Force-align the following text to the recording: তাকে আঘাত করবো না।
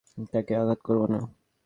তাকে 0.31 0.53
আঘাত 0.55 0.79
করবো 0.83 1.05
না। 1.13 1.19